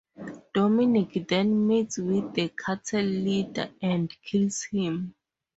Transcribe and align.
Dominic 0.55 1.27
then 1.27 1.67
meets 1.67 1.99
with 1.99 2.33
the 2.33 2.49
cartel 2.49 3.03
leader 3.05 3.69
and 3.83 4.11
kills 4.23 4.63
him. 4.63 5.13